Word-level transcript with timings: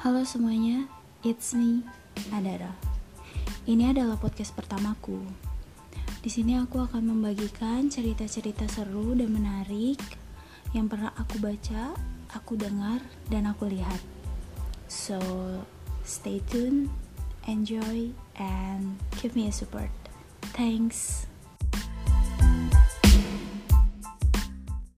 Halo 0.00 0.24
semuanya, 0.24 0.88
it's 1.20 1.52
me, 1.52 1.84
Adara. 2.32 2.72
Ini 3.68 3.92
adalah 3.92 4.16
podcast 4.16 4.56
pertamaku. 4.56 5.20
Di 6.24 6.32
sini 6.32 6.56
aku 6.56 6.80
akan 6.80 7.12
membagikan 7.12 7.92
cerita-cerita 7.92 8.64
seru 8.64 9.12
dan 9.12 9.28
menarik 9.28 10.00
yang 10.72 10.88
pernah 10.88 11.12
aku 11.20 11.36
baca, 11.44 11.92
aku 12.32 12.56
dengar, 12.56 13.04
dan 13.28 13.44
aku 13.44 13.68
lihat. 13.68 14.00
So, 14.88 15.20
stay 16.00 16.40
tuned, 16.48 16.88
enjoy, 17.44 18.16
and 18.40 18.96
give 19.20 19.36
me 19.36 19.52
a 19.52 19.54
support. 19.54 19.92
Thanks. 20.56 21.29